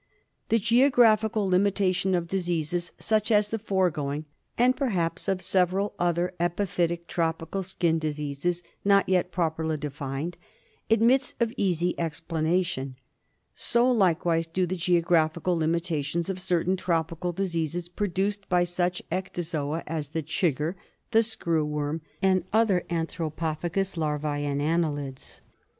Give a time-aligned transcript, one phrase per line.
[0.49, 4.25] The geographical limitation of diseases such as the foregoing,
[4.57, 10.39] and perhaps of several other epiphytic tropical skin diseases not yet properly defined,
[10.89, 12.95] admits of easy explanation.
[13.53, 20.09] So, likewise, do the geographical limitations of certain tropical diseases produced by such ectozoa as
[20.09, 20.73] the chigger,
[21.11, 25.41] the screw worm, and other anthropophagous larvae and annelids.